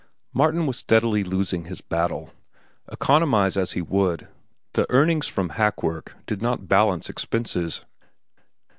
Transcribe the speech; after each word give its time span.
Martin 0.33 0.65
was 0.65 0.77
steadily 0.77 1.23
losing 1.23 1.65
his 1.65 1.79
battle. 1.79 2.31
Economize 2.91 3.55
as 3.55 3.73
he 3.73 3.83
would, 3.83 4.27
the 4.73 4.87
earnings 4.89 5.27
from 5.27 5.49
hack 5.49 5.83
work 5.83 6.15
did 6.25 6.41
not 6.41 6.67
balance 6.67 7.07
expenses. 7.07 7.81